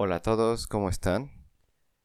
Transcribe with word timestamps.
Hola 0.00 0.14
a 0.14 0.22
todos, 0.22 0.68
¿cómo 0.68 0.88
están? 0.88 1.32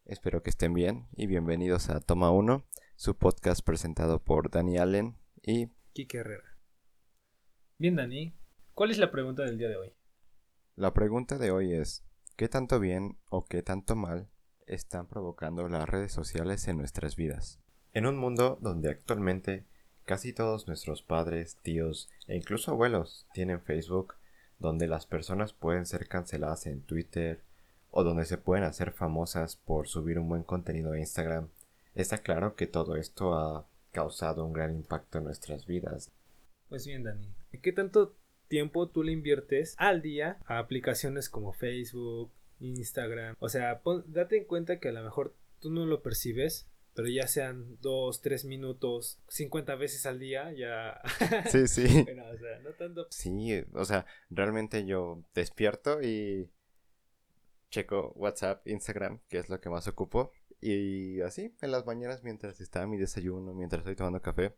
Espero 0.05 0.41
que 0.41 0.49
estén 0.49 0.73
bien 0.73 1.05
y 1.15 1.27
bienvenidos 1.27 1.91
a 1.91 1.99
Toma 1.99 2.31
1, 2.31 2.65
su 2.95 3.15
podcast 3.15 3.63
presentado 3.63 4.17
por 4.17 4.49
Dani 4.49 4.79
Allen 4.79 5.15
y 5.43 5.67
Kike 5.93 6.17
Herrera. 6.17 6.57
Bien, 7.77 7.95
Dani, 7.95 8.35
¿cuál 8.73 8.89
es 8.89 8.97
la 8.97 9.11
pregunta 9.11 9.43
del 9.43 9.59
día 9.59 9.69
de 9.69 9.75
hoy? 9.75 9.93
La 10.75 10.91
pregunta 10.91 11.37
de 11.37 11.51
hoy 11.51 11.73
es, 11.73 12.03
¿qué 12.35 12.49
tanto 12.49 12.79
bien 12.79 13.19
o 13.29 13.45
qué 13.45 13.61
tanto 13.61 13.95
mal 13.95 14.27
están 14.65 15.07
provocando 15.07 15.69
las 15.69 15.87
redes 15.87 16.11
sociales 16.11 16.67
en 16.67 16.77
nuestras 16.77 17.15
vidas? 17.15 17.59
En 17.91 18.07
un 18.07 18.17
mundo 18.17 18.57
donde 18.59 18.89
actualmente 18.89 19.67
casi 20.03 20.33
todos 20.33 20.65
nuestros 20.67 21.03
padres, 21.03 21.59
tíos 21.61 22.09
e 22.25 22.35
incluso 22.37 22.71
abuelos 22.71 23.27
tienen 23.35 23.61
Facebook, 23.61 24.15
donde 24.57 24.87
las 24.87 25.05
personas 25.05 25.53
pueden 25.53 25.85
ser 25.85 26.07
canceladas 26.07 26.65
en 26.65 26.81
Twitter, 26.81 27.43
o 27.95 28.03
donde 28.03 28.25
se 28.25 28.39
pueden 28.39 28.65
hacer 28.65 28.91
famosas 28.91 29.55
por 29.55 29.87
subir 29.87 30.17
un 30.17 30.27
buen 30.27 30.43
contenido 30.43 30.91
a 30.91 30.99
Instagram, 30.99 31.49
está 31.93 32.17
claro 32.17 32.55
que 32.55 32.65
todo 32.65 32.95
esto 32.95 33.35
ha 33.35 33.67
causado 33.91 34.43
un 34.45 34.51
gran 34.51 34.75
impacto 34.75 35.19
en 35.19 35.25
nuestras 35.25 35.67
vidas. 35.67 36.11
Pues 36.69 36.87
bien, 36.87 37.03
Dani, 37.03 37.29
¿qué 37.61 37.71
tanto 37.71 38.15
tiempo 38.47 38.89
tú 38.89 39.03
le 39.03 39.11
inviertes 39.11 39.75
al 39.77 40.01
día 40.01 40.39
a 40.45 40.57
aplicaciones 40.57 41.29
como 41.29 41.53
Facebook, 41.53 42.31
Instagram? 42.59 43.35
O 43.37 43.47
sea, 43.47 43.79
date 44.07 44.37
en 44.37 44.45
cuenta 44.45 44.79
que 44.79 44.89
a 44.89 44.93
lo 44.93 45.03
mejor 45.03 45.35
tú 45.59 45.69
no 45.69 45.85
lo 45.85 46.01
percibes, 46.01 46.65
pero 46.95 47.07
ya 47.07 47.27
sean 47.27 47.77
dos, 47.79 48.21
tres 48.21 48.43
minutos, 48.43 49.19
50 49.27 49.75
veces 49.75 50.07
al 50.07 50.17
día, 50.17 50.51
ya. 50.51 50.99
Sí, 51.51 51.67
sí. 51.67 52.03
bueno, 52.05 52.23
o 52.27 52.37
sea, 52.39 52.59
no 52.63 52.71
tanto. 52.71 53.05
Sí, 53.11 53.63
o 53.73 53.85
sea, 53.85 54.07
realmente 54.31 54.83
yo 54.83 55.23
despierto 55.35 56.01
y 56.01 56.49
checo 57.73 58.13
WhatsApp, 58.15 58.65
Instagram, 58.67 59.19
que 59.27 59.39
es 59.39 59.49
lo 59.49 59.59
que 59.59 59.69
más 59.69 59.87
ocupo. 59.87 60.31
Y 60.61 61.19
así, 61.21 61.55
en 61.61 61.71
las 61.71 61.85
mañanas, 61.85 62.23
mientras 62.23 62.61
está 62.61 62.85
mi 62.85 62.97
desayuno, 62.97 63.53
mientras 63.53 63.79
estoy 63.79 63.95
tomando 63.95 64.21
café, 64.21 64.55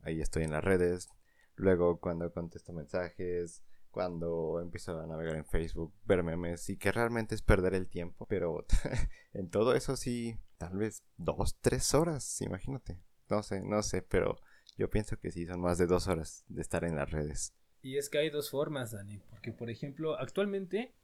ahí 0.00 0.20
estoy 0.20 0.44
en 0.44 0.52
las 0.52 0.64
redes. 0.64 1.08
Luego, 1.56 1.98
cuando 2.00 2.32
contesto 2.32 2.72
mensajes, 2.72 3.62
cuando 3.90 4.60
empiezo 4.60 4.98
a 4.98 5.06
navegar 5.06 5.36
en 5.36 5.44
Facebook, 5.44 5.92
ver 6.04 6.22
memes, 6.22 6.70
y 6.70 6.76
que 6.78 6.92
realmente 6.92 7.34
es 7.34 7.42
perder 7.42 7.74
el 7.74 7.88
tiempo. 7.88 8.26
Pero 8.26 8.64
en 9.34 9.50
todo 9.50 9.74
eso 9.74 9.96
sí, 9.96 10.38
tal 10.56 10.76
vez 10.78 11.02
dos, 11.16 11.58
tres 11.60 11.92
horas, 11.94 12.40
imagínate. 12.40 13.02
No 13.28 13.42
sé, 13.42 13.60
no 13.60 13.82
sé, 13.82 14.02
pero 14.02 14.38
yo 14.78 14.88
pienso 14.88 15.18
que 15.18 15.32
sí, 15.32 15.46
son 15.46 15.60
más 15.60 15.78
de 15.78 15.86
dos 15.86 16.06
horas 16.06 16.44
de 16.48 16.62
estar 16.62 16.84
en 16.84 16.94
las 16.96 17.10
redes. 17.10 17.54
Y 17.82 17.96
es 17.96 18.08
que 18.08 18.18
hay 18.18 18.30
dos 18.30 18.50
formas, 18.50 18.92
Dani, 18.92 19.18
porque 19.28 19.52
por 19.52 19.68
ejemplo, 19.68 20.16
actualmente 20.16 20.94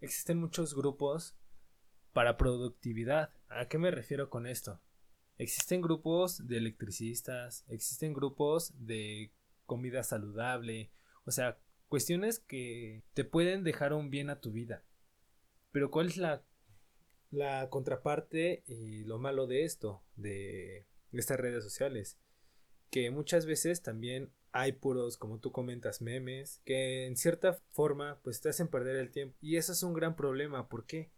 existen 0.00 0.38
muchos 0.38 0.74
grupos 0.74 1.36
para 2.12 2.36
productividad. 2.36 3.32
¿A 3.48 3.68
qué 3.68 3.78
me 3.78 3.90
refiero 3.90 4.30
con 4.30 4.46
esto? 4.46 4.80
Existen 5.38 5.82
grupos 5.82 6.46
de 6.46 6.56
electricistas, 6.56 7.64
existen 7.68 8.14
grupos 8.14 8.72
de 8.78 9.32
comida 9.66 10.02
saludable, 10.02 10.90
o 11.24 11.30
sea, 11.30 11.58
cuestiones 11.88 12.38
que 12.40 13.04
te 13.12 13.24
pueden 13.24 13.64
dejar 13.64 13.92
un 13.92 14.10
bien 14.10 14.30
a 14.30 14.40
tu 14.40 14.52
vida. 14.52 14.84
Pero 15.72 15.90
¿cuál 15.90 16.06
es 16.06 16.16
la, 16.16 16.42
la 17.30 17.68
contraparte 17.68 18.64
y 18.66 19.04
lo 19.04 19.18
malo 19.18 19.46
de 19.46 19.64
esto, 19.64 20.02
de 20.14 20.86
estas 21.12 21.38
redes 21.38 21.62
sociales? 21.62 22.18
Que 22.90 23.10
muchas 23.10 23.44
veces 23.44 23.82
también 23.82 24.32
hay 24.60 24.72
puros, 24.72 25.16
como 25.16 25.38
tú 25.38 25.52
comentas, 25.52 26.00
memes, 26.00 26.60
que 26.64 27.06
en 27.06 27.16
cierta 27.16 27.60
forma 27.72 28.18
pues 28.22 28.40
te 28.40 28.48
hacen 28.48 28.68
perder 28.68 28.96
el 28.96 29.10
tiempo. 29.10 29.36
Y 29.40 29.56
eso 29.56 29.72
es 29.72 29.82
un 29.82 29.92
gran 29.92 30.16
problema. 30.16 30.68
¿Por 30.68 30.86
qué? 30.86 31.10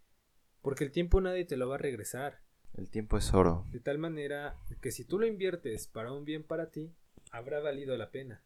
Porque 0.62 0.84
el 0.84 0.90
tiempo 0.90 1.20
nadie 1.20 1.44
te 1.44 1.56
lo 1.56 1.68
va 1.68 1.76
a 1.76 1.78
regresar. 1.78 2.40
El 2.74 2.90
tiempo 2.90 3.16
es 3.16 3.32
oro. 3.32 3.66
De 3.70 3.80
tal 3.80 3.98
manera 3.98 4.56
que 4.80 4.92
si 4.92 5.04
tú 5.04 5.18
lo 5.18 5.26
inviertes 5.26 5.86
para 5.86 6.12
un 6.12 6.24
bien 6.24 6.42
para 6.42 6.70
ti, 6.70 6.92
habrá 7.30 7.60
valido 7.60 7.96
la 7.96 8.10
pena. 8.10 8.42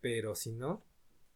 Pero 0.00 0.34
si 0.34 0.52
no, 0.52 0.84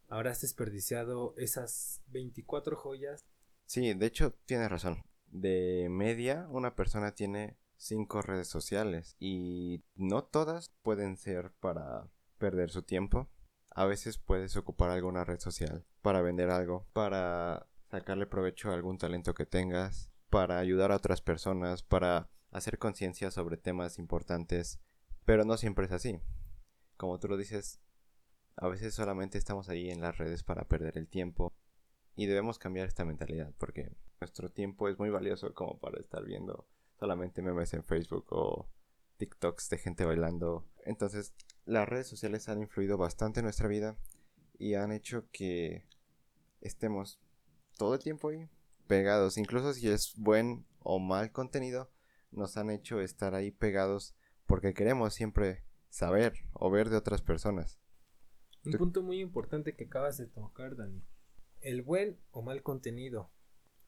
habrás 0.09 0.41
desperdiciado 0.41 1.35
esas 1.37 2.03
24 2.09 2.77
joyas. 2.77 3.27
Sí, 3.67 3.93
de 3.95 4.07
hecho 4.07 4.33
tienes 4.47 4.71
razón. 4.71 5.03
De 5.27 5.89
media, 5.91 6.47
una 6.51 6.75
persona 6.75 7.15
tiene 7.15 7.57
cinco 7.77 8.23
redes 8.23 8.49
sociales 8.49 9.17
y 9.19 9.83
no 9.95 10.25
todas 10.25 10.71
pueden 10.83 11.17
ser 11.17 11.53
para 11.61 12.09
perder 12.39 12.71
su 12.71 12.83
tiempo. 12.83 13.29
A 13.71 13.85
veces 13.85 14.19
puedes 14.19 14.57
ocupar 14.57 14.91
alguna 14.91 15.25
red 15.25 15.39
social 15.39 15.85
para 16.03 16.23
vender 16.23 16.51
algo, 16.51 16.87
para 16.93 17.67
sacarle 17.91 18.27
provecho 18.27 18.71
a 18.71 18.75
algún 18.75 18.99
talento 18.99 19.35
que 19.35 19.47
tengas, 19.47 20.11
para 20.31 20.59
ayudar 20.59 20.93
a 20.93 20.97
otras 20.97 21.21
personas, 21.21 21.83
para 21.83 22.31
hacer 22.51 22.79
conciencia 22.79 23.31
sobre 23.31 23.57
temas 23.57 23.99
importantes, 23.99 24.81
pero 25.25 25.45
no 25.45 25.57
siempre 25.57 25.87
es 25.87 25.93
así. 25.93 26.21
Como 26.97 27.19
tú 27.19 27.29
lo 27.29 27.37
dices, 27.37 27.81
a 28.57 28.69
veces 28.69 28.95
solamente 28.95 29.37
estamos 29.37 29.69
ahí 29.69 29.91
en 29.91 30.01
las 30.01 30.17
redes 30.17 30.43
para 30.43 30.67
perder 30.67 30.97
el 30.97 31.09
tiempo 31.09 31.53
y 32.15 32.27
debemos 32.27 32.59
cambiar 32.59 32.87
esta 32.87 33.05
mentalidad 33.05 33.53
porque 33.59 33.93
nuestro 34.21 34.51
tiempo 34.51 34.89
es 34.89 34.99
muy 34.99 35.11
valioso 35.11 35.53
como 35.53 35.79
para 35.79 36.01
estar 36.01 36.25
viendo 36.25 36.67
solamente 36.99 37.43
memes 37.43 37.75
en 37.75 37.85
Facebook 37.85 38.27
o 38.31 38.71
TikToks 39.19 39.69
de 39.69 39.79
gente 39.79 40.05
bailando. 40.07 40.67
Entonces 40.85 41.35
las 41.67 41.89
redes 41.89 42.07
sociales 42.07 42.49
han 42.49 42.61
influido 42.61 42.97
bastante 42.97 43.41
en 43.41 43.45
nuestra 43.45 43.69
vida 43.69 43.99
y 44.59 44.75
han 44.75 44.93
hecho 44.93 45.29
que 45.33 45.87
estemos 46.61 47.21
todo 47.77 47.95
el 47.95 48.01
tiempo 48.01 48.31
ahí 48.31 48.49
pegados. 48.87 49.37
Incluso 49.37 49.75
si 49.75 49.89
es 49.89 50.15
buen 50.17 50.65
o 50.79 50.99
mal 50.99 51.33
contenido, 51.33 51.91
nos 52.31 52.57
han 52.57 52.71
hecho 52.71 53.01
estar 53.01 53.35
ahí 53.35 53.51
pegados 53.51 54.15
porque 54.47 54.75
queremos 54.75 55.13
siempre 55.13 55.65
saber 55.91 56.35
o 56.53 56.71
ver 56.71 56.89
de 56.89 56.97
otras 56.97 57.21
personas. 57.21 57.79
Un 58.65 58.73
punto 58.73 59.03
muy 59.03 59.21
importante 59.21 59.75
que 59.75 59.85
acabas 59.85 60.17
de 60.17 60.27
tocar, 60.27 60.77
Dani. 60.77 61.05
El 61.61 61.83
buen 61.83 62.19
o 62.31 62.43
mal 62.43 62.63
contenido. 62.63 63.31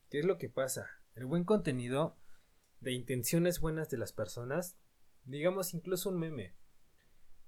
¿Qué 0.09 0.19
es 0.19 0.25
lo 0.25 0.39
que 0.39 0.49
pasa? 0.49 0.87
El 1.15 1.27
buen 1.27 1.45
contenido 1.45 2.17
de 2.81 2.93
intenciones 2.93 3.61
buenas 3.61 3.91
de 3.91 3.99
las 3.99 4.13
personas, 4.13 4.77
digamos 5.25 5.75
incluso 5.75 6.09
un 6.09 6.19
meme, 6.19 6.55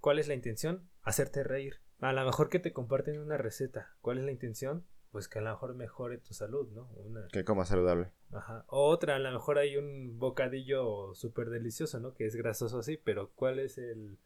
¿Cuál 0.00 0.18
es 0.18 0.28
la 0.28 0.34
intención? 0.34 0.88
Hacerte 1.02 1.44
reír. 1.44 1.80
A 2.00 2.12
lo 2.12 2.24
mejor 2.24 2.48
que 2.48 2.58
te 2.58 2.72
comparten 2.72 3.20
una 3.20 3.36
receta. 3.36 3.94
¿Cuál 4.00 4.18
es 4.18 4.24
la 4.24 4.30
intención? 4.30 4.86
Pues 5.10 5.28
que 5.28 5.38
a 5.38 5.42
lo 5.42 5.50
mejor 5.50 5.74
mejore 5.74 6.18
tu 6.18 6.32
salud, 6.32 6.70
¿no? 6.70 6.88
Que 7.30 7.44
coma 7.44 7.64
saludable. 7.64 8.12
Ajá. 8.32 8.64
otra, 8.68 9.16
a 9.16 9.18
lo 9.18 9.30
mejor 9.32 9.58
hay 9.58 9.76
un 9.76 10.18
bocadillo 10.18 11.14
súper 11.14 11.50
delicioso, 11.50 11.98
¿no? 11.98 12.14
Que 12.14 12.26
es 12.26 12.36
grasoso 12.36 12.78
así, 12.78 12.96
pero 12.96 13.32
¿cuál 13.34 13.58
es 13.58 13.76
el, 13.76 14.18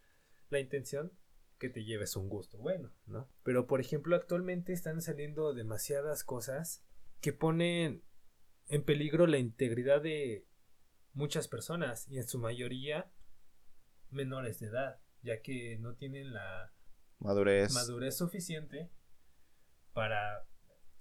la 0.51 0.61
intención? 0.61 1.11
Que 1.59 1.71
te 1.71 1.85
lleves 1.85 2.17
un 2.17 2.29
gusto 2.29 2.59
bueno, 2.59 2.93
¿no? 3.07 3.29
Pero 3.43 3.67
por 3.67 3.81
ejemplo, 3.81 4.15
actualmente 4.15 4.73
están 4.73 5.01
saliendo 5.01 5.55
demasiadas 5.55 6.23
cosas 6.23 6.85
que 7.21 7.33
ponen 7.33 8.03
en 8.69 8.85
peligro 8.85 9.27
la 9.27 9.39
integridad 9.39 10.03
de 10.03 10.47
muchas 11.15 11.49
personas 11.49 12.07
y 12.09 12.19
en 12.19 12.29
su 12.29 12.39
mayoría 12.39 13.11
menores 14.11 14.61
de 14.61 14.67
edad 14.67 15.01
ya 15.25 15.41
que 15.41 15.79
no 15.81 15.95
tienen 15.95 16.33
la 16.33 16.73
madurez, 17.19 17.73
madurez 17.73 18.17
suficiente 18.17 18.91
para 19.93 20.47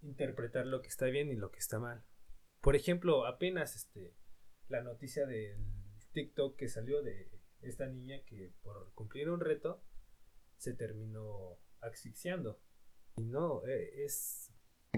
interpretar 0.02 0.66
lo 0.66 0.82
que 0.82 0.88
está 0.88 1.06
bien 1.06 1.30
y 1.30 1.36
lo 1.36 1.52
que 1.52 1.60
está 1.60 1.78
mal. 1.78 2.04
Por 2.62 2.76
ejemplo, 2.76 3.28
apenas 3.28 3.76
este 3.76 4.16
la 4.70 4.82
noticia 4.82 5.26
del 5.26 5.64
TikTok 6.14 6.56
que 6.56 6.70
salió 6.70 7.04
de 7.04 7.30
esta 7.62 7.86
niña 7.88 8.24
que 8.26 8.54
por 8.62 8.92
cumplir 8.94 9.30
un 9.30 9.40
reto 9.40 9.84
se 10.58 10.74
terminó 10.74 11.60
asfixiando. 11.82 12.60
Y 13.18 13.26
no, 13.26 13.66
eh, 13.68 14.06
es... 14.06 14.52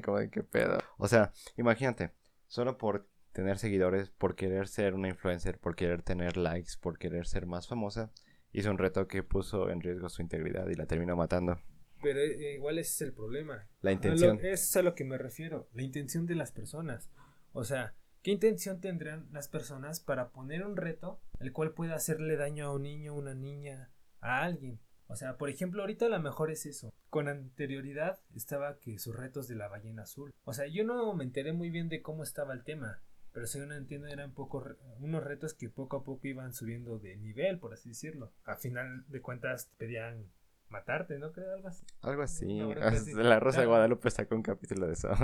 Como 0.03 0.19
de 0.19 0.29
qué 0.29 0.43
pedo. 0.43 0.77
O 0.97 1.07
sea, 1.07 1.33
imagínate, 1.57 2.13
solo 2.47 2.77
por 2.77 3.09
tener 3.31 3.57
seguidores, 3.57 4.09
por 4.09 4.35
querer 4.35 4.67
ser 4.67 4.93
una 4.93 5.09
influencer, 5.09 5.59
por 5.59 5.75
querer 5.75 6.03
tener 6.03 6.37
likes, 6.37 6.73
por 6.79 6.97
querer 6.97 7.27
ser 7.27 7.45
más 7.45 7.67
famosa, 7.67 8.11
hizo 8.55 8.71
un 8.71 8.77
reto 8.77 9.07
que 9.07 9.21
puso 9.21 9.69
en 9.69 9.81
riesgo 9.81 10.09
su 10.09 10.21
integridad 10.21 10.67
y 10.69 10.75
la 10.75 10.85
terminó 10.85 11.15
matando. 11.15 11.59
Pero 12.01 12.19
eh, 12.19 12.53
igual 12.55 12.79
ese 12.79 12.91
es 12.91 13.01
el 13.09 13.13
problema. 13.13 13.67
La 13.81 13.91
intención. 13.91 14.39
es 14.41 14.75
a 14.77 14.81
lo 14.81 14.95
que 14.95 15.03
me 15.03 15.17
refiero, 15.17 15.67
la 15.73 15.83
intención 15.83 16.25
de 16.25 16.35
las 16.35 16.51
personas. 16.51 17.09
O 17.51 17.63
sea, 17.63 17.95
¿qué 18.21 18.31
intención 18.31 18.79
tendrán 18.79 19.27
las 19.31 19.49
personas 19.49 19.99
para 19.99 20.29
poner 20.31 20.65
un 20.65 20.77
reto 20.77 21.19
el 21.39 21.51
cual 21.51 21.73
pueda 21.73 21.95
hacerle 21.95 22.37
daño 22.37 22.65
a 22.65 22.73
un 22.73 22.83
niño, 22.83 23.13
una 23.13 23.33
niña, 23.33 23.91
a 24.21 24.43
alguien? 24.43 24.79
O 25.07 25.15
sea, 25.15 25.37
por 25.37 25.49
ejemplo, 25.49 25.81
ahorita 25.81 26.05
a 26.05 26.09
lo 26.09 26.19
mejor 26.19 26.49
es 26.49 26.65
eso. 26.65 26.93
Con 27.09 27.27
anterioridad 27.27 28.19
estaba 28.33 28.79
que 28.79 28.97
sus 28.99 29.15
retos 29.15 29.47
de 29.47 29.55
la 29.55 29.67
ballena 29.67 30.03
azul. 30.03 30.33
O 30.45 30.53
sea, 30.53 30.67
yo 30.67 30.83
no 30.83 31.13
me 31.13 31.23
enteré 31.23 31.53
muy 31.53 31.69
bien 31.69 31.89
de 31.89 32.01
cómo 32.01 32.23
estaba 32.23 32.53
el 32.53 32.63
tema 32.63 33.01
pero 33.35 33.47
según 33.47 33.73
entiendo 33.73 34.07
eran 34.07 34.31
poco, 34.31 34.63
unos 35.01 35.21
retos 35.21 35.53
que 35.53 35.69
poco 35.69 35.97
a 35.97 36.03
poco 36.05 36.25
iban 36.25 36.53
subiendo 36.53 36.99
de 36.99 37.17
nivel, 37.17 37.59
por 37.59 37.73
así 37.73 37.89
decirlo. 37.89 38.31
A 38.45 38.55
final 38.55 39.03
de 39.09 39.21
cuentas 39.21 39.69
pedían 39.77 40.31
matarte, 40.69 41.19
¿no 41.19 41.33
creo? 41.33 41.53
Algo 41.53 41.67
así. 41.67 41.85
Algo 42.01 42.21
así. 42.23 43.13
La 43.13 43.41
Rosa 43.41 43.59
de 43.59 43.67
Guadalupe 43.67 44.09
sacó 44.09 44.35
un 44.35 44.41
capítulo 44.41 44.87
de 44.87 44.93
eso. 44.93 45.09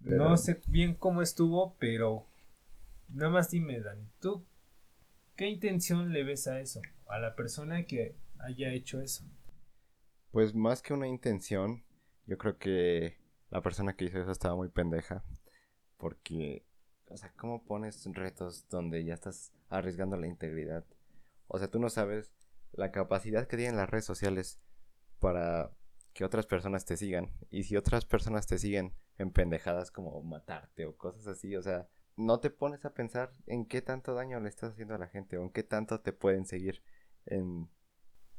No 0.00 0.36
sé 0.36 0.60
bien 0.68 0.94
cómo 0.94 1.22
estuvo, 1.22 1.74
pero 1.78 2.26
nada 3.08 3.30
más 3.30 3.50
dime, 3.50 3.80
Dani, 3.80 4.06
¿tú 4.20 4.44
qué 5.36 5.48
intención 5.48 6.12
le 6.12 6.22
ves 6.22 6.46
a 6.48 6.60
eso? 6.60 6.80
A 7.08 7.18
la 7.18 7.34
persona 7.34 7.86
que 7.86 8.14
haya 8.38 8.72
hecho 8.72 9.00
eso. 9.00 9.24
Pues 10.32 10.54
más 10.54 10.82
que 10.82 10.92
una 10.92 11.08
intención, 11.08 11.82
yo 12.26 12.36
creo 12.36 12.58
que 12.58 13.16
la 13.50 13.62
persona 13.62 13.96
que 13.96 14.04
hizo 14.04 14.20
eso 14.20 14.30
estaba 14.30 14.54
muy 14.54 14.68
pendeja. 14.68 15.24
Porque, 15.96 16.66
o 17.08 17.16
sea, 17.16 17.32
¿cómo 17.36 17.64
pones 17.64 18.04
retos 18.12 18.68
donde 18.68 19.04
ya 19.04 19.14
estás 19.14 19.52
arriesgando 19.68 20.16
la 20.16 20.26
integridad? 20.26 20.84
O 21.48 21.58
sea, 21.58 21.68
tú 21.68 21.78
no 21.78 21.88
sabes 21.90 22.32
la 22.72 22.90
capacidad 22.90 23.46
que 23.46 23.56
tienen 23.56 23.76
las 23.76 23.88
redes 23.88 24.04
sociales 24.04 24.60
para 25.20 25.70
que 26.12 26.24
otras 26.24 26.46
personas 26.46 26.84
te 26.84 26.96
sigan. 26.96 27.30
Y 27.50 27.64
si 27.64 27.76
otras 27.76 28.04
personas 28.04 28.46
te 28.46 28.58
siguen 28.58 28.94
en 29.18 29.30
pendejadas 29.30 29.90
como 29.90 30.22
matarte 30.22 30.86
o 30.86 30.96
cosas 30.96 31.26
así, 31.26 31.56
o 31.56 31.62
sea, 31.62 31.88
no 32.16 32.40
te 32.40 32.50
pones 32.50 32.84
a 32.84 32.94
pensar 32.94 33.34
en 33.46 33.66
qué 33.66 33.82
tanto 33.82 34.14
daño 34.14 34.40
le 34.40 34.48
estás 34.48 34.72
haciendo 34.72 34.94
a 34.94 34.98
la 34.98 35.08
gente 35.08 35.36
o 35.36 35.42
en 35.42 35.50
qué 35.50 35.62
tanto 35.62 36.00
te 36.00 36.12
pueden 36.12 36.46
seguir 36.46 36.82
en 37.26 37.68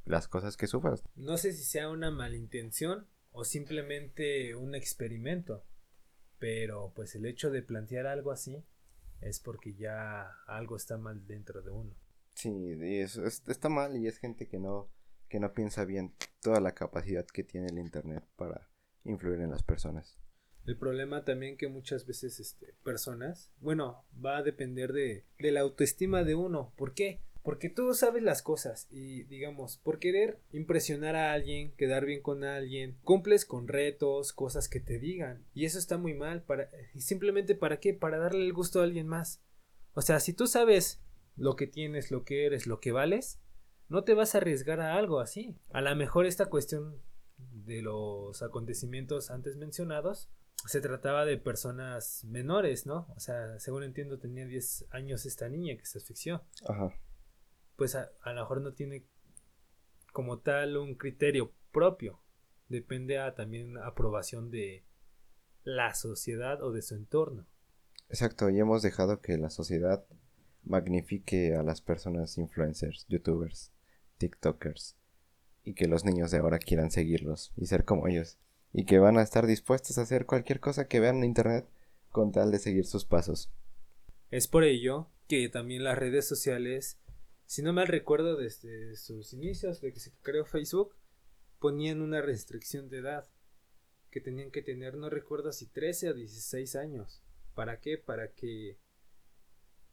las 0.05 0.27
cosas 0.27 0.57
que 0.57 0.67
sufras. 0.67 1.03
No 1.15 1.37
sé 1.37 1.53
si 1.53 1.63
sea 1.63 1.89
una 1.89 2.09
malintención 2.09 3.07
o 3.31 3.43
simplemente 3.43 4.55
un 4.55 4.73
experimento, 4.73 5.63
pero 6.39 6.93
pues 6.95 7.15
el 7.15 7.25
hecho 7.25 7.49
de 7.49 7.61
plantear 7.61 8.07
algo 8.07 8.31
así 8.31 8.63
es 9.21 9.39
porque 9.39 9.73
ya 9.73 10.29
algo 10.47 10.75
está 10.75 10.97
mal 10.97 11.25
dentro 11.25 11.61
de 11.61 11.71
uno. 11.71 11.95
Sí, 12.33 12.77
eso 12.81 13.25
está 13.25 13.69
mal 13.69 13.97
y 13.97 14.07
es 14.07 14.19
gente 14.19 14.47
que 14.47 14.59
no 14.59 14.91
que 15.27 15.39
no 15.39 15.53
piensa 15.53 15.83
bien 15.85 16.13
toda 16.41 16.61
la 16.61 16.73
capacidad 16.73 17.25
que 17.25 17.43
tiene 17.43 17.67
el 17.67 17.79
internet 17.79 18.23
para 18.35 18.69
influir 19.03 19.41
en 19.41 19.49
las 19.49 19.63
personas. 19.63 20.17
El 20.65 20.77
problema 20.77 21.23
también 21.23 21.57
que 21.57 21.67
muchas 21.67 22.05
veces 22.05 22.39
este, 22.39 22.73
personas, 22.83 23.51
bueno, 23.59 24.05
va 24.23 24.37
a 24.37 24.43
depender 24.43 24.91
de, 24.91 25.25
de 25.39 25.51
la 25.51 25.61
autoestima 25.61 26.23
de 26.23 26.35
uno. 26.35 26.73
¿Por 26.75 26.93
qué? 26.93 27.21
Porque 27.47 27.69
tú 27.69 27.93
sabes 27.93 28.23
las 28.23 28.41
cosas 28.41 28.89
y 28.91 29.23
digamos, 29.23 29.77
por 29.77 29.99
querer 29.99 30.41
impresionar 30.51 31.15
a 31.15 31.31
alguien, 31.31 31.71
quedar 31.77 32.03
bien 32.03 32.21
con 32.21 32.43
alguien, 32.43 32.97
cumples 33.05 33.45
con 33.45 33.69
retos, 33.69 34.33
cosas 34.33 34.67
que 34.67 34.81
te 34.81 34.99
digan. 34.99 35.45
Y 35.53 35.63
eso 35.63 35.79
está 35.79 35.97
muy 35.97 36.13
mal. 36.13 36.43
Para, 36.43 36.69
¿Y 36.93 36.99
simplemente 36.99 37.55
para 37.55 37.79
qué? 37.79 37.93
Para 37.93 38.17
darle 38.17 38.43
el 38.43 38.51
gusto 38.51 38.81
a 38.81 38.83
alguien 38.83 39.07
más. 39.07 39.41
O 39.93 40.01
sea, 40.01 40.19
si 40.19 40.33
tú 40.33 40.45
sabes 40.45 41.01
lo 41.37 41.55
que 41.55 41.67
tienes, 41.67 42.11
lo 42.11 42.25
que 42.25 42.45
eres, 42.45 42.67
lo 42.67 42.81
que 42.81 42.91
vales, 42.91 43.39
no 43.87 44.03
te 44.03 44.13
vas 44.13 44.35
a 44.35 44.39
arriesgar 44.39 44.81
a 44.81 44.97
algo 44.97 45.21
así. 45.21 45.55
A 45.69 45.79
lo 45.79 45.95
mejor 45.95 46.25
esta 46.25 46.47
cuestión 46.47 47.01
de 47.37 47.81
los 47.81 48.43
acontecimientos 48.43 49.31
antes 49.31 49.55
mencionados 49.55 50.29
se 50.65 50.81
trataba 50.81 51.23
de 51.23 51.37
personas 51.37 52.25
menores, 52.25 52.85
¿no? 52.85 53.07
O 53.15 53.21
sea, 53.21 53.57
según 53.61 53.83
entiendo 53.83 54.19
tenía 54.19 54.45
10 54.45 54.87
años 54.89 55.25
esta 55.25 55.47
niña 55.47 55.77
que 55.77 55.85
se 55.85 55.99
asfixió. 55.99 56.43
Ajá 56.67 56.93
pues 57.77 57.95
a, 57.95 58.11
lo 58.25 58.33
mejor 58.33 58.61
no 58.61 58.73
tiene 58.73 59.05
como 60.11 60.39
tal 60.39 60.75
un 60.75 60.95
criterio 60.95 61.53
propio. 61.71 62.19
Depende 62.67 63.19
a 63.19 63.35
también 63.35 63.77
aprobación 63.77 64.51
de 64.51 64.83
la 65.63 65.93
sociedad 65.93 66.61
o 66.61 66.73
de 66.73 66.81
su 66.81 66.95
entorno. 66.95 67.47
Exacto, 68.09 68.49
y 68.49 68.59
hemos 68.59 68.81
dejado 68.81 69.21
que 69.21 69.37
la 69.37 69.49
sociedad 69.49 70.05
magnifique 70.63 71.55
a 71.55 71.63
las 71.63 71.81
personas 71.81 72.37
influencers, 72.37 73.05
youtubers, 73.07 73.71
tiktokers, 74.17 74.97
y 75.63 75.73
que 75.73 75.87
los 75.87 76.03
niños 76.03 76.31
de 76.31 76.39
ahora 76.39 76.59
quieran 76.59 76.91
seguirlos 76.91 77.53
y 77.55 77.67
ser 77.67 77.85
como 77.85 78.07
ellos, 78.07 78.37
y 78.73 78.85
que 78.85 78.99
van 78.99 79.17
a 79.17 79.21
estar 79.21 79.45
dispuestos 79.45 79.97
a 79.97 80.01
hacer 80.01 80.25
cualquier 80.25 80.59
cosa 80.59 80.87
que 80.87 80.99
vean 80.99 81.17
en 81.17 81.25
internet 81.25 81.69
con 82.09 82.31
tal 82.31 82.51
de 82.51 82.59
seguir 82.59 82.85
sus 82.85 83.05
pasos. 83.05 83.51
Es 84.31 84.47
por 84.47 84.63
ello 84.63 85.09
que 85.27 85.47
también 85.49 85.83
las 85.83 85.97
redes 85.97 86.27
sociales 86.27 86.97
si 87.47 87.61
no 87.63 87.71
mal 87.71 87.87
recuerdo, 87.87 88.35
desde 88.35 88.97
sus 88.97 89.31
inicios, 89.31 89.79
de 89.79 89.93
que 89.93 90.01
se 90.01 90.11
creó 90.21 90.45
Facebook, 90.45 90.95
ponían 91.59 92.01
una 92.01 92.21
restricción 92.21 92.89
de 92.89 92.97
edad, 92.97 93.29
que 94.11 94.19
tenían 94.19 94.51
que 94.51 94.61
tener, 94.61 94.97
no 94.97 95.09
recuerdo 95.09 95.53
si 95.53 95.65
13 95.67 96.09
o 96.09 96.13
16 96.13 96.75
años. 96.75 97.23
¿Para 97.55 97.79
qué? 97.79 97.97
Para 97.97 98.33
que 98.33 98.77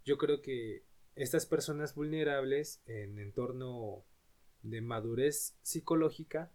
yo 0.05 0.19
creo 0.19 0.43
que 0.43 0.85
estas 1.15 1.47
personas 1.47 1.95
vulnerables 1.95 2.83
en 2.87 3.21
entorno 3.21 4.05
de 4.63 4.81
madurez 4.81 5.57
psicológica 5.63 6.53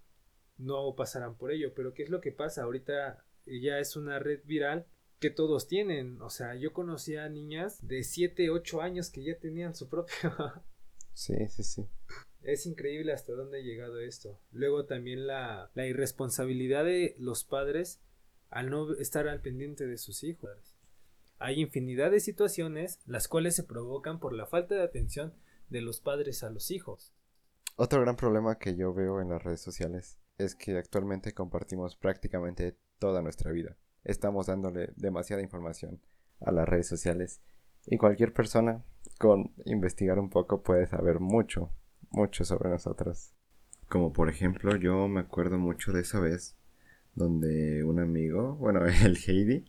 no 0.58 0.94
pasarán 0.96 1.38
por 1.38 1.52
ello. 1.52 1.74
Pero 1.74 1.94
¿qué 1.94 2.04
es 2.04 2.10
lo 2.10 2.20
que 2.20 2.34
pasa? 2.34 2.64
Ahorita 2.64 3.26
ya 3.46 3.80
es 3.80 3.96
una 3.96 4.20
red 4.20 4.42
viral 4.44 4.86
que 5.20 5.30
todos 5.30 5.68
tienen. 5.68 6.22
O 6.22 6.30
sea, 6.30 6.56
yo 6.56 6.74
conocía 6.74 7.30
niñas 7.30 7.88
de 7.88 8.04
7, 8.04 8.50
8 8.50 8.82
años 8.82 9.10
que 9.10 9.24
ya 9.24 9.40
tenían 9.40 9.76
su 9.76 9.90
propio 9.90 10.14
Sí, 11.20 11.36
sí, 11.50 11.64
sí. 11.64 11.86
Es 12.44 12.66
increíble 12.66 13.12
hasta 13.12 13.34
dónde 13.34 13.58
ha 13.60 13.62
llegado 13.62 14.00
esto. 14.00 14.40
Luego 14.54 14.86
también 14.86 15.28
la, 15.28 15.70
la 15.74 15.86
irresponsabilidad 15.86 16.86
de 16.86 17.14
los 17.20 17.44
padres 17.44 18.00
al 18.50 18.70
no 18.70 18.94
estar 18.94 19.28
al 19.28 19.42
pendiente 19.42 19.86
de 19.86 19.98
sus 19.98 20.24
hijos. 20.24 20.78
Hay 21.38 21.60
infinidad 21.60 22.12
de 22.12 22.22
situaciones 22.22 23.02
las 23.06 23.28
cuales 23.28 23.54
se 23.58 23.66
provocan 23.66 24.22
por 24.22 24.32
la 24.32 24.46
falta 24.46 24.76
de 24.76 24.82
atención 24.82 25.34
de 25.68 25.82
los 25.82 26.00
padres 26.00 26.42
a 26.42 26.50
los 26.52 26.72
hijos. 26.72 27.14
Otro 27.76 28.00
gran 28.00 28.16
problema 28.16 28.58
que 28.58 28.78
yo 28.78 28.94
veo 28.94 29.20
en 29.20 29.28
las 29.28 29.44
redes 29.44 29.60
sociales 29.60 30.22
es 30.38 30.56
que 30.56 30.78
actualmente 30.78 31.34
compartimos 31.34 31.98
prácticamente 31.98 32.78
toda 32.98 33.22
nuestra 33.22 33.52
vida. 33.52 33.76
Estamos 34.06 34.48
dándole 34.48 34.94
demasiada 34.96 35.42
información 35.42 36.02
a 36.40 36.54
las 36.54 36.68
redes 36.68 36.88
sociales 36.88 37.42
y 37.90 37.98
cualquier 37.98 38.34
persona 38.34 38.84
con 39.18 39.52
investigar 39.66 40.20
un 40.20 40.30
poco 40.30 40.62
puede 40.62 40.88
saber 40.88 41.20
mucho, 41.20 41.74
mucho 42.12 42.46
sobre 42.46 42.70
nosotros. 42.70 43.34
Como 43.88 44.14
por 44.14 44.30
ejemplo, 44.30 44.76
yo 44.76 45.08
me 45.08 45.22
acuerdo 45.22 45.58
mucho 45.58 45.92
de 45.92 46.02
esa 46.02 46.20
vez 46.20 46.56
donde 47.16 47.84
un 47.84 48.00
amigo, 48.00 48.56
bueno, 48.60 48.86
el 48.86 49.18
Heidi, 49.18 49.66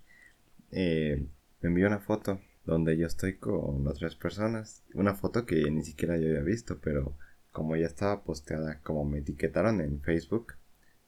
eh, 0.70 1.26
me 1.62 1.68
envió 1.68 1.86
una 1.86 2.00
foto 2.00 2.40
donde 2.66 2.96
yo 2.98 3.06
estoy 3.06 3.38
con 3.38 3.86
otras 3.88 4.14
personas. 4.16 4.84
Una 4.94 5.14
foto 5.14 5.46
que 5.46 5.70
ni 5.70 5.82
siquiera 5.82 6.18
yo 6.18 6.28
había 6.28 6.42
visto, 6.42 6.78
pero 6.78 7.16
como 7.52 7.74
ya 7.74 7.86
estaba 7.86 8.22
posteada, 8.22 8.80
como 8.82 9.06
me 9.06 9.18
etiquetaron 9.18 9.80
en 9.80 10.02
Facebook, 10.02 10.54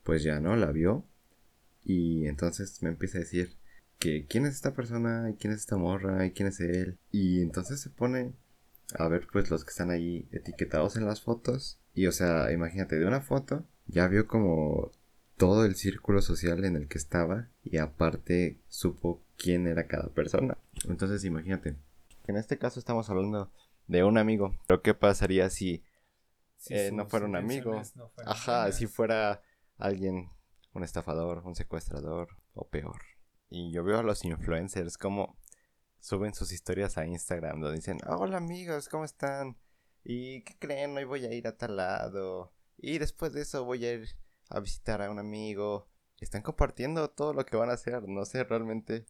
pues 0.03 0.23
ya 0.23 0.41
no 0.41 0.57
la 0.57 0.73
vio. 0.73 1.05
Y 1.85 2.27
entonces 2.27 2.83
me 2.83 2.89
empieza 2.89 3.19
a 3.19 3.21
decir, 3.21 3.57
que 4.03 4.27
quién 4.27 4.47
es 4.47 4.55
esta 4.55 4.75
persona 4.75 5.31
y 5.31 5.35
quién 5.35 5.53
es 5.53 5.61
esta 5.61 5.77
morra 5.77 6.27
y 6.27 6.33
quién 6.33 6.49
es 6.49 6.59
él. 6.59 6.99
Y 7.13 7.41
entonces 7.41 7.81
se 7.81 7.89
pone 7.89 8.33
a 8.99 9.07
ver 9.07 9.29
pues 9.33 9.49
los 9.49 9.65
que 9.65 9.71
están 9.71 9.91
ahí 9.91 10.29
etiquetados 10.33 10.97
en 10.97 11.07
las 11.07 11.21
fotos. 11.21 11.79
Y 11.95 12.09
o 12.09 12.13
sea, 12.13 12.51
imagínate, 12.51 12.99
de 12.99 13.07
una 13.07 13.21
foto 13.21 13.65
ya 13.87 14.09
vio 14.09 14.27
como 14.27 14.91
todo 15.37 15.65
el 15.65 15.77
círculo 15.77 16.21
social 16.21 16.65
en 16.65 16.75
el 16.75 16.89
que 16.89 16.99
estaba 16.99 17.49
y 17.63 17.79
aparte 17.79 18.61
supo 18.67 19.23
quién 19.37 19.69
era 19.69 19.87
cada 19.87 20.09
persona. 20.09 20.59
Entonces 20.89 21.25
imagínate, 21.25 21.77
en 22.27 22.37
este 22.37 22.59
caso 22.59 22.81
estamos 22.81 23.09
hablando 23.09 23.53
de 23.87 24.03
un 24.03 24.19
amigo, 24.19 24.57
pero 24.67 24.83
¿qué 24.83 24.95
pasaría 24.95 25.49
si, 25.49 25.85
eh, 26.71 26.91
no 26.93 27.07
fuera 27.07 27.27
un 27.27 27.37
amigo? 27.37 27.81
Ajá, 28.27 28.73
si 28.73 28.87
fuera 28.87 29.43
alguien, 29.79 30.29
un 30.73 30.83
estafador, 30.83 31.43
un 31.45 31.55
secuestrador 31.55 32.29
o 32.55 32.67
peor. 32.69 33.12
Y 33.55 33.71
yo 33.71 33.85
veo 33.85 33.99
a 33.99 34.03
los 34.03 34.25
influencers 34.25 34.97
como 34.97 35.37
suben 36.01 36.33
sus 36.33 36.53
historias 36.53 36.97
a 36.97 37.05
Instagram 37.05 37.61
donde 37.61 37.77
dicen, 37.77 37.99
hola 38.07 38.39
amigos, 38.39 38.89
¿cómo 38.89 39.05
están? 39.05 39.59
¿Y 40.03 40.43
qué 40.45 40.57
creen? 40.59 40.97
Hoy 40.97 41.05
voy 41.05 41.27
a 41.27 41.35
ir 41.35 41.47
a 41.47 41.59
tal 41.59 41.77
lado. 41.77 42.55
Y 42.79 42.97
después 42.97 43.35
de 43.35 43.43
eso 43.43 43.67
voy 43.67 43.85
a 43.85 43.93
ir 43.93 44.09
a 44.49 44.59
visitar 44.59 45.03
a 45.03 45.11
un 45.11 45.19
amigo. 45.19 45.87
Están 46.19 46.41
compartiendo 46.41 47.11
todo 47.11 47.35
lo 47.35 47.45
que 47.45 47.59
van 47.59 47.69
a 47.69 47.75
hacer. 47.75 48.09
No 48.09 48.25
sé 48.25 48.43
realmente 48.43 49.05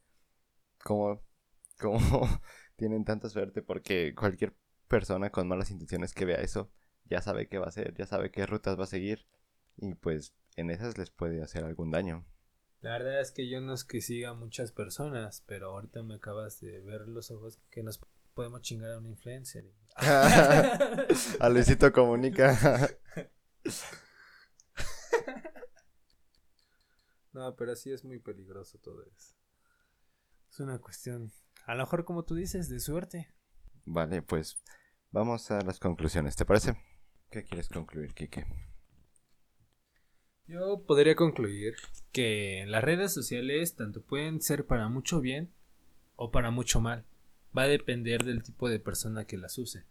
cómo, 0.82 1.22
cómo 1.80 2.28
tienen 2.74 3.04
tanta 3.04 3.28
suerte 3.28 3.62
porque 3.62 4.12
cualquier 4.12 4.56
persona 4.88 5.30
con 5.30 5.46
malas 5.46 5.70
intenciones 5.70 6.14
que 6.14 6.24
vea 6.24 6.40
eso 6.40 6.68
ya 7.04 7.22
sabe 7.22 7.46
qué 7.46 7.58
va 7.58 7.66
a 7.66 7.68
hacer, 7.68 7.94
ya 7.94 8.06
sabe 8.06 8.32
qué 8.32 8.44
rutas 8.46 8.76
va 8.76 8.84
a 8.84 8.88
seguir. 8.88 9.24
Y 9.76 9.94
pues 9.94 10.34
en 10.56 10.70
esas 10.72 10.98
les 10.98 11.10
puede 11.10 11.44
hacer 11.44 11.62
algún 11.62 11.92
daño. 11.92 12.26
La 12.82 12.98
verdad 12.98 13.20
es 13.20 13.30
que 13.30 13.48
yo 13.48 13.60
no 13.60 13.74
es 13.74 13.84
que 13.84 14.00
siga 14.00 14.30
a 14.30 14.34
muchas 14.34 14.72
personas, 14.72 15.44
pero 15.46 15.70
ahorita 15.70 16.02
me 16.02 16.16
acabas 16.16 16.60
de 16.60 16.80
ver 16.80 17.06
los 17.06 17.30
ojos 17.30 17.60
que 17.70 17.84
nos 17.84 18.00
podemos 18.34 18.60
chingar 18.62 18.90
a 18.90 18.98
un 18.98 19.06
influencer. 19.06 19.72
a 19.96 21.48
Luisito 21.48 21.92
Comunica. 21.92 22.58
no, 27.32 27.54
pero 27.54 27.76
sí 27.76 27.92
es 27.92 28.04
muy 28.04 28.18
peligroso 28.18 28.78
todo 28.78 29.04
eso. 29.04 29.36
Es 30.50 30.58
una 30.58 30.80
cuestión, 30.80 31.30
a 31.66 31.76
lo 31.76 31.84
mejor 31.84 32.04
como 32.04 32.24
tú 32.24 32.34
dices, 32.34 32.68
de 32.68 32.80
suerte. 32.80 33.32
Vale, 33.84 34.22
pues 34.22 34.60
vamos 35.12 35.52
a 35.52 35.60
las 35.60 35.78
conclusiones, 35.78 36.34
¿te 36.34 36.44
parece? 36.44 36.76
¿Qué 37.30 37.44
quieres 37.44 37.68
concluir, 37.68 38.12
Kike? 38.12 38.71
Yo 40.52 40.82
podría 40.86 41.16
concluir 41.16 41.76
que 42.12 42.66
las 42.68 42.84
redes 42.84 43.14
sociales 43.14 43.74
tanto 43.74 44.02
pueden 44.02 44.42
ser 44.42 44.66
para 44.66 44.90
mucho 44.90 45.22
bien 45.22 45.50
o 46.14 46.30
para 46.30 46.50
mucho 46.50 46.78
mal. 46.78 47.06
Va 47.56 47.62
a 47.62 47.68
depender 47.68 48.22
del 48.22 48.42
tipo 48.42 48.68
de 48.68 48.78
persona 48.78 49.24
que 49.24 49.38
las 49.38 49.56
use. 49.56 49.86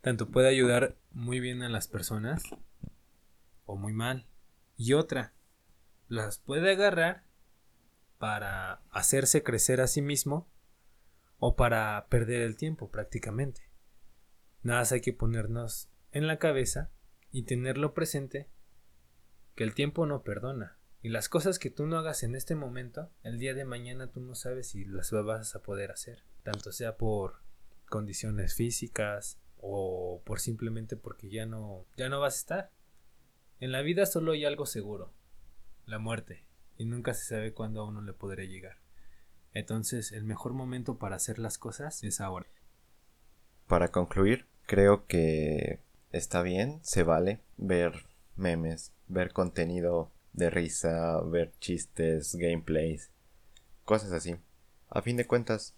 Tanto 0.00 0.30
puede 0.30 0.48
ayudar 0.48 0.96
muy 1.10 1.40
bien 1.40 1.62
a 1.62 1.68
las 1.68 1.88
personas 1.88 2.44
o 3.66 3.74
muy 3.74 3.92
mal. 3.92 4.28
Y 4.76 4.92
otra, 4.92 5.32
las 6.06 6.38
puede 6.38 6.70
agarrar 6.70 7.24
para 8.18 8.74
hacerse 8.90 9.42
crecer 9.42 9.80
a 9.80 9.88
sí 9.88 10.02
mismo 10.02 10.48
o 11.40 11.56
para 11.56 12.06
perder 12.08 12.42
el 12.42 12.56
tiempo 12.56 12.92
prácticamente. 12.92 13.62
Nada 14.62 14.82
más 14.82 14.92
hay 14.92 15.00
que 15.00 15.12
ponernos 15.12 15.88
en 16.12 16.28
la 16.28 16.38
cabeza 16.38 16.92
y 17.32 17.42
tenerlo 17.42 17.92
presente 17.92 18.48
que 19.54 19.64
el 19.64 19.74
tiempo 19.74 20.06
no 20.06 20.22
perdona. 20.22 20.78
Y 21.02 21.08
las 21.08 21.28
cosas 21.28 21.58
que 21.58 21.70
tú 21.70 21.86
no 21.86 21.98
hagas 21.98 22.22
en 22.22 22.34
este 22.36 22.54
momento, 22.54 23.10
el 23.22 23.38
día 23.38 23.54
de 23.54 23.64
mañana 23.64 24.06
tú 24.06 24.20
no 24.20 24.34
sabes 24.34 24.68
si 24.68 24.84
las 24.84 25.10
vas 25.10 25.54
a 25.56 25.62
poder 25.62 25.90
hacer. 25.90 26.24
Tanto 26.42 26.70
sea 26.70 26.96
por 26.96 27.42
condiciones 27.88 28.54
físicas 28.54 29.38
o 29.58 30.22
por 30.24 30.40
simplemente 30.40 30.96
porque 30.96 31.28
ya 31.28 31.46
no, 31.46 31.86
ya 31.96 32.08
no 32.08 32.20
vas 32.20 32.34
a 32.34 32.38
estar. 32.38 32.70
En 33.60 33.72
la 33.72 33.82
vida 33.82 34.06
solo 34.06 34.32
hay 34.32 34.44
algo 34.44 34.66
seguro, 34.66 35.12
la 35.86 35.98
muerte, 35.98 36.44
y 36.78 36.84
nunca 36.84 37.14
se 37.14 37.24
sabe 37.24 37.52
cuándo 37.52 37.80
a 37.80 37.86
uno 37.86 38.02
le 38.02 38.12
podrá 38.12 38.44
llegar. 38.44 38.78
Entonces 39.52 40.12
el 40.12 40.24
mejor 40.24 40.52
momento 40.52 40.98
para 40.98 41.16
hacer 41.16 41.38
las 41.38 41.58
cosas 41.58 42.02
es 42.02 42.20
ahora. 42.20 42.48
Para 43.68 43.88
concluir, 43.88 44.46
creo 44.66 45.06
que 45.06 45.80
está 46.10 46.42
bien, 46.42 46.80
se 46.82 47.04
vale 47.04 47.40
ver 47.56 48.06
memes, 48.36 48.92
ver 49.08 49.32
contenido 49.32 50.10
de 50.32 50.50
risa, 50.50 51.20
ver 51.20 51.52
chistes, 51.60 52.34
gameplays, 52.34 53.10
cosas 53.84 54.12
así. 54.12 54.36
A 54.88 55.02
fin 55.02 55.16
de 55.16 55.26
cuentas, 55.26 55.74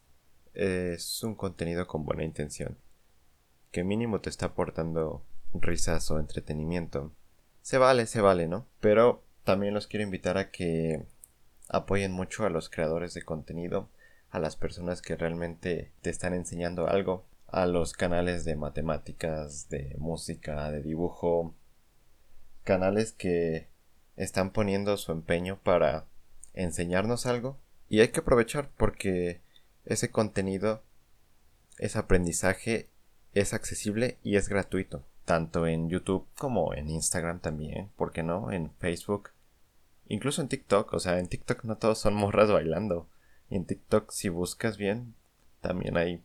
es 0.55 1.23
un 1.23 1.35
contenido 1.35 1.87
con 1.87 2.05
buena 2.05 2.25
intención, 2.25 2.79
que 3.71 3.85
mínimo 3.85 4.21
te 4.21 4.31
está 4.31 4.47
aportando 4.47 5.25
risas 5.53 6.11
o 6.11 6.19
entretenimiento. 6.19 7.13
Se 7.63 7.79
vale, 7.79 8.07
se 8.07 8.21
vale, 8.21 8.47
¿no? 8.47 8.67
Pero 8.81 9.25
también 9.45 9.75
los 9.75 9.87
quiero 9.87 10.05
invitar 10.05 10.39
a 10.39 10.51
que 10.51 11.05
apoyen 11.69 12.13
mucho 12.13 12.45
a 12.45 12.51
los 12.51 12.69
creadores 12.69 13.15
de 13.15 13.23
contenido, 13.23 13.89
a 14.31 14.39
las 14.39 14.57
personas 14.57 15.03
que 15.03 15.17
realmente 15.17 15.93
te 16.03 16.11
están 16.11 16.35
enseñando 16.35 16.89
algo, 16.89 17.25
a 17.47 17.67
los 17.67 17.93
canales 17.93 18.45
de 18.45 18.57
matemáticas, 18.57 19.69
de 19.69 19.95
música, 19.99 20.71
de 20.71 20.83
dibujo, 20.83 21.55
canales 22.65 23.13
que 23.13 23.69
están 24.17 24.51
poniendo 24.51 24.97
su 24.97 25.13
empeño 25.13 25.59
para 25.63 26.07
enseñarnos 26.55 27.27
algo 27.27 27.59
y 27.89 28.01
hay 28.01 28.09
que 28.09 28.21
aprovechar 28.21 28.71
porque 28.77 29.41
ese 29.85 30.11
contenido, 30.11 30.83
ese 31.79 31.99
aprendizaje 31.99 32.89
es 33.35 33.53
accesible 33.53 34.19
y 34.23 34.37
es 34.37 34.49
gratuito, 34.49 35.05
tanto 35.25 35.67
en 35.67 35.89
YouTube 35.89 36.27
como 36.37 36.75
en 36.75 36.89
Instagram 36.89 37.41
también, 37.41 37.91
¿por 37.97 38.13
qué 38.13 38.23
no? 38.23 38.53
En 38.53 38.71
Facebook, 38.79 39.31
incluso 40.09 40.41
en 40.41 40.49
TikTok, 40.49 40.93
o 40.95 41.01
sea, 41.01 41.19
en 41.19 41.29
TikTok 41.29 41.65
no 41.65 41.77
todos 41.77 41.99
son 41.99 42.15
morras 42.15 42.51
bailando. 42.51 43.09
Y 43.51 43.57
en 43.57 43.67
TikTok 43.67 44.11
si 44.11 44.29
buscas 44.29 44.79
bien, 44.79 45.15
también 45.61 45.97
hay 45.97 46.23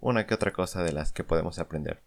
una 0.00 0.26
que 0.26 0.34
otra 0.34 0.52
cosa 0.52 0.82
de 0.82 0.92
las 0.92 1.12
que 1.12 1.24
podemos 1.24 1.58
aprender. 1.58 2.00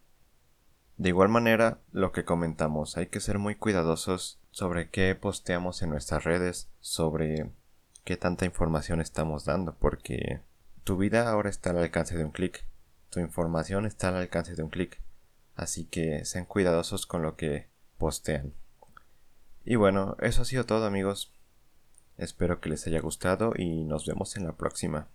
De 0.98 1.10
igual 1.10 1.28
manera, 1.28 1.78
lo 1.92 2.10
que 2.10 2.24
comentamos, 2.24 2.96
hay 2.96 3.06
que 3.06 3.20
ser 3.20 3.38
muy 3.38 3.54
cuidadosos 3.54 4.40
sobre 4.50 4.90
qué 4.90 5.14
posteamos 5.14 5.80
en 5.82 5.90
nuestras 5.90 6.24
redes, 6.24 6.72
sobre 6.80 7.52
qué 8.02 8.16
tanta 8.16 8.46
información 8.46 9.00
estamos 9.00 9.44
dando, 9.44 9.76
porque 9.76 10.42
tu 10.82 10.96
vida 10.96 11.30
ahora 11.30 11.50
está 11.50 11.70
al 11.70 11.78
alcance 11.78 12.16
de 12.16 12.24
un 12.24 12.32
clic, 12.32 12.66
tu 13.10 13.20
información 13.20 13.86
está 13.86 14.08
al 14.08 14.16
alcance 14.16 14.56
de 14.56 14.62
un 14.64 14.70
clic, 14.70 15.00
así 15.54 15.84
que 15.84 16.24
sean 16.24 16.46
cuidadosos 16.46 17.06
con 17.06 17.22
lo 17.22 17.36
que 17.36 17.68
postean. 17.96 18.52
Y 19.64 19.76
bueno, 19.76 20.16
eso 20.20 20.42
ha 20.42 20.46
sido 20.46 20.66
todo 20.66 20.84
amigos. 20.84 21.32
Espero 22.16 22.60
que 22.60 22.70
les 22.70 22.84
haya 22.88 23.00
gustado 23.00 23.52
y 23.56 23.84
nos 23.84 24.04
vemos 24.04 24.36
en 24.36 24.46
la 24.46 24.56
próxima. 24.56 25.06